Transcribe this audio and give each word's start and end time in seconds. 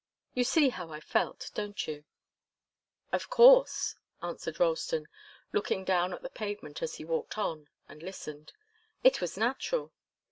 You 0.33 0.43
see 0.43 0.69
how 0.69 0.89
I 0.91 0.99
felt, 0.99 1.51
don't 1.53 1.85
you?" 1.87 2.05
"Of 3.11 3.29
course," 3.29 3.97
answered 4.19 4.59
Ralston, 4.59 5.07
looking 5.53 5.83
down 5.85 6.11
at 6.11 6.23
the 6.23 6.29
pavement 6.31 6.81
as 6.81 6.95
he 6.95 7.05
walked 7.05 7.37
on 7.37 7.69
and 7.87 8.01
listened. 8.01 8.51
"It 9.03 9.21
was 9.21 9.37
natural." 9.37 9.93